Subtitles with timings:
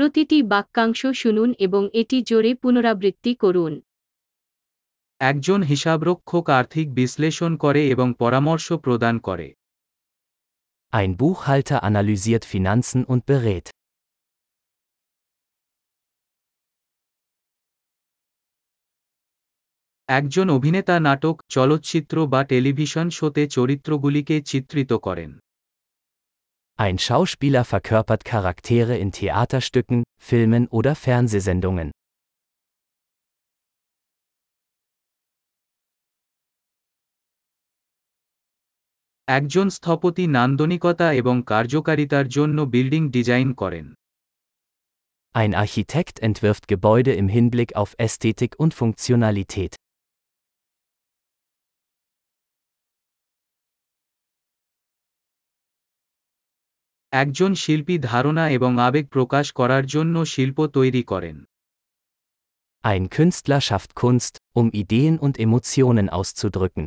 [0.00, 3.80] প্রতিটি বাক্যাংশ শুনুন এবং এটি জোরে পুনরাবৃত্তি করুন।
[5.18, 9.54] একজন হিসাবরক্ষক আর্থিক বিশ্লেষণ করে এবং পরামর্শ প্রদান করে।
[10.92, 13.66] Ein Buchhalter analysiert Finanzen und berät.
[20.08, 25.38] একজন অভিনেতা নাটক চলচ্চিত্র বা টেলিভিশন শোতে চরিত্রগুলিকে চিত্রিত করেন।
[26.79, 31.91] Ein Schauspieler verkörpert Charaktere in Theaterstücken, Filmen oder Fernsehsendungen.
[39.27, 43.85] একজন স্থপতি নান্দনিকতা এবং কার্যকারিতার জন্য বিল্ডিং ডিজাইন করেন
[45.41, 49.73] Ein Architekt entwirft Gebäude im Hinblick auf Ästhetik und Funktionalität.
[57.13, 61.37] একজন শিল্পী ধারণা এবং আবেগ প্রকাশ করার জন্য শিল্প তৈরি করেন
[62.83, 66.85] Ein Künstler schafft Kunst, um Ideen und Emotionen auszudrücken.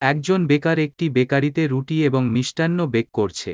[0.00, 3.52] একজন বেকার একটি বেকারিতে রুটি এবং মিষ্টান্ন বেক করছে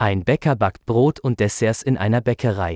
[0.00, 2.74] Ein Bäcker backt Brot und Desserts in einer Bäckerei.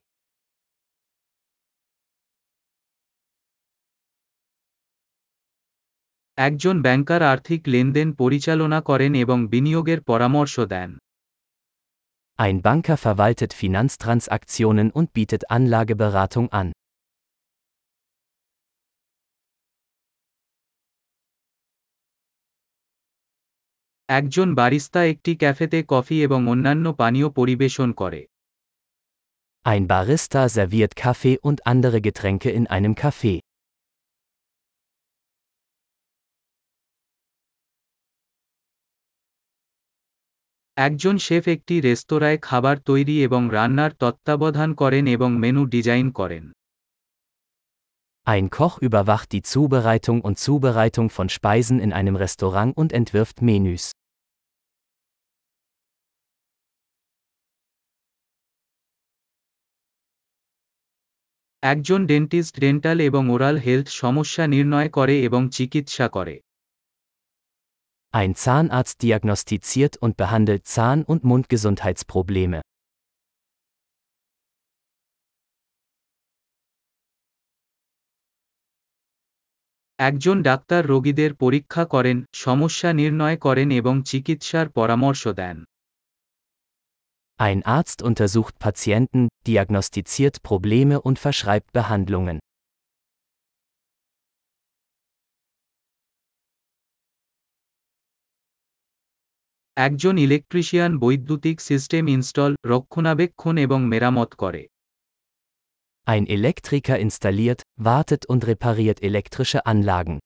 [6.41, 10.91] একজন ব্যাংকার আর্থিক লেনদেন পরিচালনা করেন এবং বিনিয়োগের পরামর্শ দেন
[12.39, 16.69] Ein Banker verwaltet Finanztransaktionen und bietet Anlageberatung an.
[24.09, 28.21] একজন বারিস্তা একটি ক্যাফেতে কফি এবং অন্যান্য পানীয় পরিবেশন করে
[29.65, 33.35] Ein Barista serviert Kaffee und andere Getränke in einem Café.
[40.78, 46.46] একজন শেফ একটি রেস্তোরাঁয় খাবার তৈরি এবং রান্নার তত্ত্বাবধান করেন এবং মেনু ডিজাইন করেন
[48.28, 53.84] Ein Koch überwacht die Zubereitung und Zubereitung von Speisen in einem Restaurant und entwirft Menüs.
[61.64, 66.36] একজন ডেন্টিস্ট ডেন্টাল এবং ওরাল হেলথ সমস্যা নির্ণয় করে এবং চিকিৎসা করে
[68.13, 72.61] Ein Zahnarzt diagnostiziert und behandelt Zahn- und Mundgesundheitsprobleme.
[79.99, 85.57] একজন ডাক্তার রোগীদের পরীক্ষা করেন সমস্যা নির্ণয় করেন এবং চিকিৎসার পরামর্শ দেন
[87.39, 92.39] Ein Arzt untersucht Patienten, diagnostiziert Probleme und verschreibt Behandlungen.
[99.81, 104.63] একজন ইলেকট্রিশিয়ান বৈদ্যুতিক সিস্টেম ইনস্টল রক্ষণাবেক্ষণ এবং মেরামত করে
[106.07, 110.17] Ein Elektriker installiert, wartet und repariert elektrische Anlagen.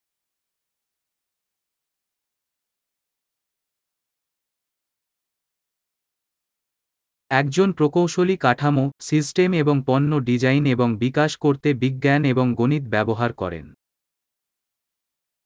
[7.30, 13.66] একজন প্রকৌশলী কাঠামো সিস্টেম এবং পণ্য ডিজাইন এবং বিকাশ করতে বিজ্ঞান এবং গণিত ব্যবহার করেন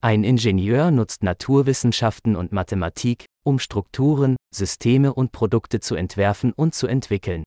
[0.02, 3.18] Ein Ingenieur nutzt Naturwissenschaften und Mathematik,
[3.48, 7.42] um Strukturen, Systeme und Produkte zu entwerfen und zu entwickeln.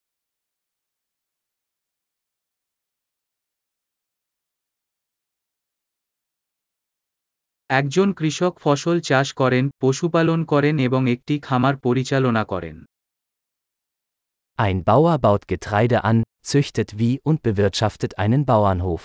[7.70, 12.78] একজন কৃষক ফসল চাষ করেন পশুপালন করেন এবং একটি খামার পরিচালনা করেন
[14.60, 16.18] Ein Bauer baut Getreide an,
[16.52, 19.04] züchtet Vieh und bewirtschaftet einen Bauernhof.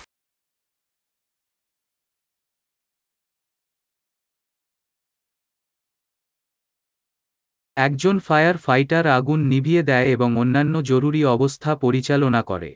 [7.78, 12.70] একজন ফায়ার ফাইটার আগুন নিভিয়ে দেয় এবং অন্যান্য জরুরি অবস্থা পরিচালনা করে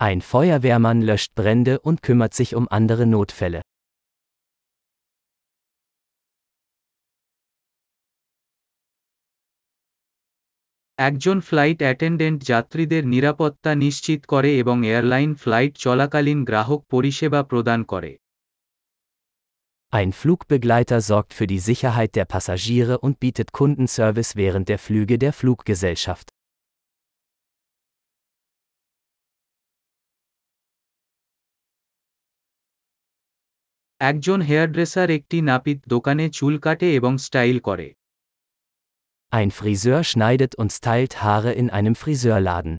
[0.00, 3.60] Ein Feuerwehrmann löscht Brände und kümmert sich um andere Notfälle.
[10.98, 18.10] একজন ফ্লাইট অ্যাটেন্ডেন্ট যাত্রীদের নিরাপত্তা নিশ্চিত করে এবং এয়ারলাইন ফ্লাইট চলাকালীন গ্রাহক পরিষেবা প্রদান করে
[19.93, 25.33] Ein Flugbegleiter sorgt für die Sicherheit der Passagiere und bietet Kundenservice während der Flüge der
[25.33, 26.27] Fluggesellschaft.
[33.99, 37.87] একজন হেয়ারড্রেসার একটি নাপিত দোকানে চুল কাটে এবং স্টাইল করে
[39.39, 42.73] Ein Friseur schneidet und stylt Haare in einem Friseurladen.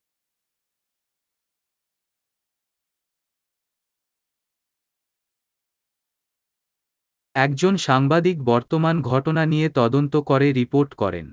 [7.34, 11.26] একজন সাংবাদিক বর্তমান ঘটনা নিয়ে তদন্ত করে রিপোর্ট করেন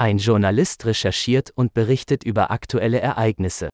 [0.00, 3.68] Ein Journalist recherchiert und berichtet über aktuelle Ereignisse.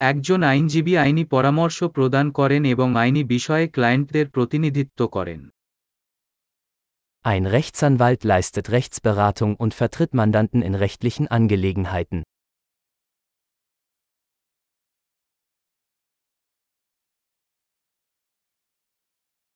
[0.00, 5.40] একজন আইনজীবী আইনি পরামর্শ প্রদান করেন এবং আইনি বিষয়ে ক্লায়েন্টদের প্রতিনিধিত্ব করেন
[7.24, 12.20] Ein Rechtsanwalt leistet Rechtsberatung und vertritt Mandanten in rechtlichen Angelegenheiten.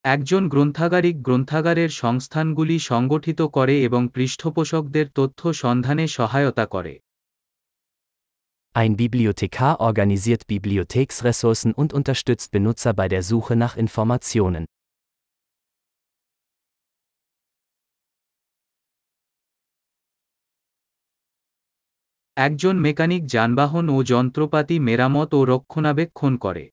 [0.05, 6.93] একজন গ্রন্থাগারিক গ্রন্থাগারের সংস্থানগুলি সংগঠিত করে এবং পৃষ্ঠপোষকদের তথ্য সন্ধানে সহায়তা করে
[8.75, 14.63] Ein Bibliothekar organisiert Bibliotheksressourcen und unterstützt Benutzer bei der Suche nach Informationen.
[22.37, 26.63] একজন মেকানিক যানবাহন ও যন্ত্রপাতি মেরামত ও রক্ষণাবেক্ষণ করে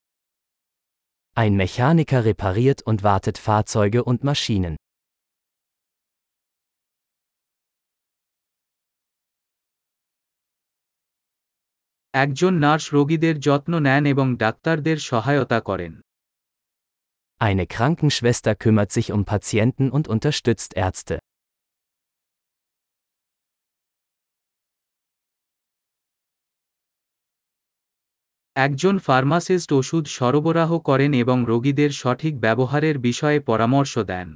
[1.38, 4.76] Ein Mechaniker repariert und wartet Fahrzeuge und Maschinen.
[12.14, 15.94] একজন নার্স রোগীদের যত্ন নেন এবং ডাক্তারদের সহায়তা করেন
[17.48, 21.16] Eine Krankenschwester kümmert sich um Patienten und unterstützt Ärzte.
[28.56, 34.30] একজন ফার্মাসিস্ট ওষুধ সরবরাহ করেন এবং রোগীদের সঠিক ব্যবহারের বিষয়ে পরামর্শ দেন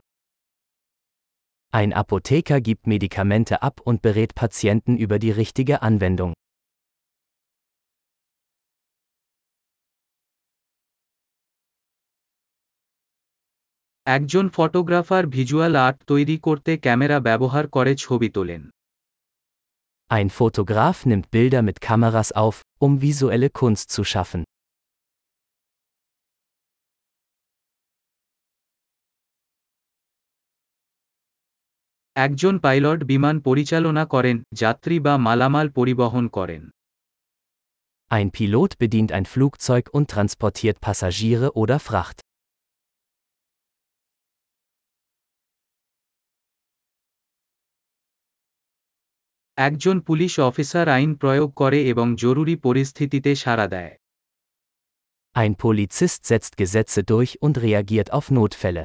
[1.73, 6.31] Ein Apotheker gibt Medikamente ab und berät Patienten über die richtige Anwendung.
[14.07, 18.61] একজন ফটোগ্রাফার ভিজুয়াল আর্ট তৈরি করতে ক্যামেরা ব্যবহার করে ছবি তোলেন
[20.11, 24.43] Ein Fotograf nimmt Bilder mit Kameras auf, um visuelle Kunst zu schaffen.
[32.15, 36.63] একজন পাইলট বিমান পরিচালনা করেন যাত্রী বা মালামাল পরিবহন করেন
[38.11, 42.17] Ein Pilot bedient ein Flugzeug und transportiert Passagiere oder Fracht.
[49.58, 53.94] একজন পুলিশ অফিসার আইন প্রয়োগ করে এবং জরুরি পরিস্থিতিতে সাড়া দেয়
[55.36, 58.84] Ein Polizist setzt Gesetze durch und reagiert auf Notfälle.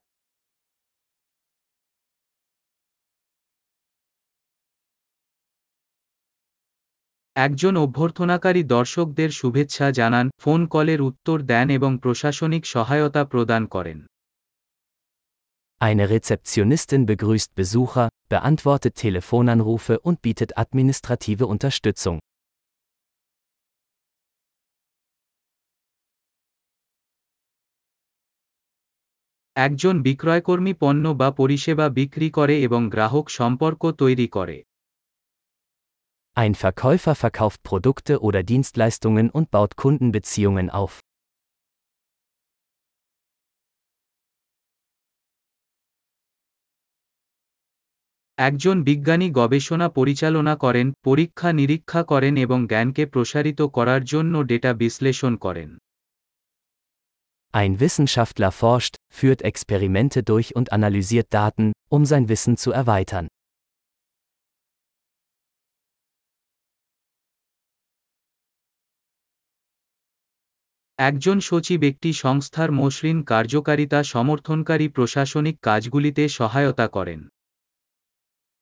[7.35, 13.99] একজন অভ্যর্থনাকারী দর্শকদের শুভেচ্ছা জানান ফোন কলের উত্তর দেন এবং প্রশাসনিক সহায়তা প্রদান করেন
[15.78, 22.18] Eine Rezeptionistin begrüßt Besucher, beantwortet Telefonanrufe und bietet administrative Unterstützung.
[29.56, 34.56] একজন বিক্রয়কর্মী পণ্য বা পরিষেবা বিক্রি করে এবং গ্রাহক সম্পর্ক তৈরি করে
[36.36, 40.92] Ein Verkäufer verkauft Produkte oder Dienstleistungen und baut Kundenbeziehungen auf.
[48.39, 55.33] একজন বিজ্ঞানী গবেষণা পরিচালনা করেন পরীক্ষা নিরীক্ষা করেন এবং জ্ঞানকে প্রসারিত করার জন্য ডেটা বিশ্লেষণ
[55.37, 55.69] করেন
[57.53, 63.25] Ein Wissenschaftler forscht, führt Experimente durch und analysiert Daten, um sein Wissen zu erweitern.
[70.99, 77.19] একজন সচিব একটি সংস্থার মসৃণ কার্যকারিতা সমর্থনকারী প্রশাসনিক কাজগুলিতে সহায়তা করেন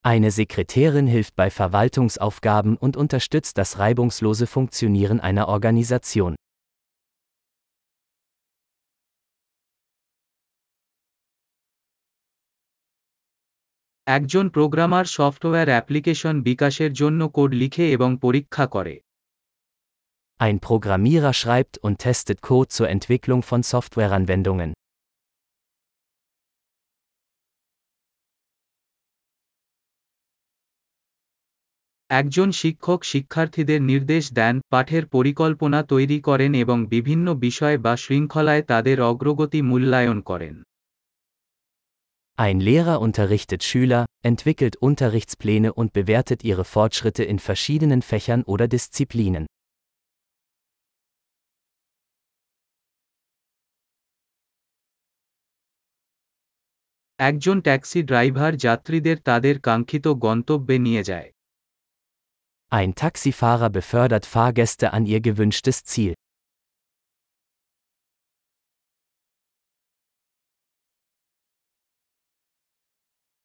[0.07, 6.35] Eine Sekretärin hilft bei Verwaltungsaufgaben und unterstützt das reibungslose Funktionieren einer Organisation.
[14.07, 18.95] একজন প্রোগ্রামার সফটওয়্যার অ্যাপ্লিকেশন বিকাশের জন্য কোড লিখে এবং পরীক্ষা করে
[20.39, 24.71] Ein Programmierer schreibt und testet Code zur Entwicklung von Softwareanwendungen.
[32.10, 38.98] একজন শিক্ষক শিক্ষার্থীদের নির্দেশ দেন পাঠের পরিকল্পনা তৈরি করেন এবং বিভিন্ন বিষয় বা শৃঙ্খলায় তাদের
[39.02, 40.56] অগ্রগতি মূল্যায়ন করেন
[42.38, 49.46] Ein Lehrer unterrichtet Schüler, entwickelt Unterrichtspläne und bewertet ihre Fortschritte in verschiedenen Fächern oder Disziplinen.
[57.20, 61.30] একজন ট্যাক্সি ড্রাইভার যাত্রীদের তাদের কাঙ্ক্ষিত গন্তব্যে নিয়ে যায়
[62.75, 66.15] Ein Taxifahrer befördert Fahrgäste an ihr gewünschtes Ziel.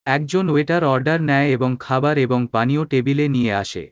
[0.05, 3.85] একজন ওয়েটার অর্ডার নেয় এবং খাবার এবং পানীয় টেবিলে নিয়ে আসে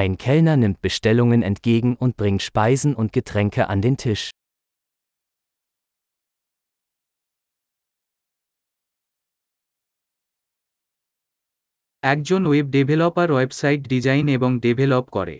[0.00, 4.24] Ein Kellner nimmt Bestellungen entgegen und bringt Speisen und Getränke an den Tisch.
[12.04, 15.36] একজন ওয়েব ডেভেলপার ওয়েবসাইট ডিজাইন এবং ডেভেলপ করে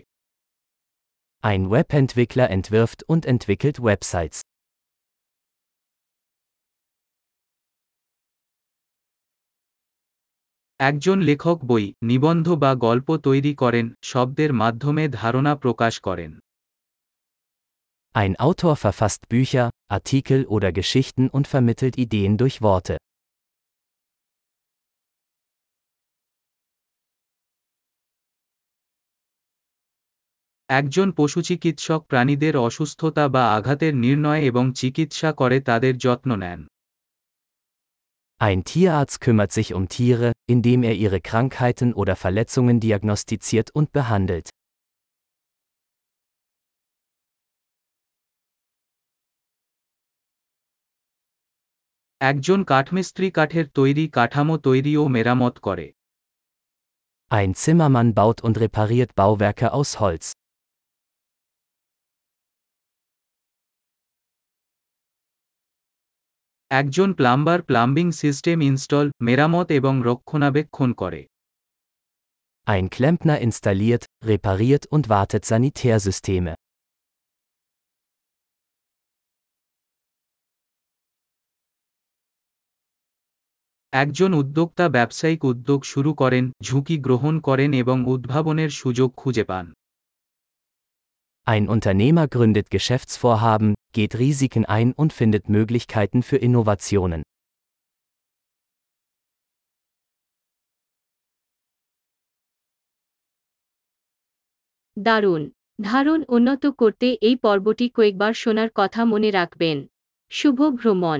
[1.43, 4.37] Ein Webentwickler entwirft und entwickelt Websites.
[10.79, 16.31] একজন লেখক বই নিবন্ধ বা গল্প তৈরি করেন শব্দের মাধ্যমে ধারণা প্রকাশ করেন
[18.15, 22.95] Ein Autor verfasst Bücher, Artikel oder Geschichten und vermittelt Ideen durch Worte.
[30.69, 36.61] একজন পশুচিকিৎসক প্রাণীদের অসুস্থতা বা আঘাতের নির্ণয় এবং চিকিৎসা করে তাদের যত্ন নেন
[38.41, 44.47] Ein Tierarzt kümmert sich um Tiere, indem er ihre Krankheiten oder Verletzungen diagnostiziert und behandelt.
[52.21, 55.87] একজন কাঠমিস্ত্রি কাঠের তৈরি কাঠামো তৈরি ও মেরামত করে
[57.31, 60.25] Ein Zimmermann baut und repariert Bauwerke aus Holz.
[66.70, 71.20] একজন প্লাম্বার প্লাম্বিং সিস্টেম ইনস্টল মেরামত এবং রক্ষণাবেক্ষণ করে
[72.66, 76.54] Ein Klempner installiert, repariert und wartet Sanitärsysteme.
[83.92, 89.66] একজন উদ্যোক্তা ব্যবসায়িক উদ্যোগ শুরু করেন ঝুঁকি গ্রহণ করেন এবং উদ্ভাবনের সুযোগ খুঁজে পান
[91.45, 97.23] Ein Unternehmer gründet Geschäftsvorhaben, geht Risiken ein und findet Möglichkeiten für Innovationen.
[104.97, 105.41] দারুণ
[105.81, 109.77] ধারণ উন্নত করতে এই পর্বটি কয়েকবার শোনার কথা মনে রাখবেন
[110.31, 111.19] শুভ ভ্রমণ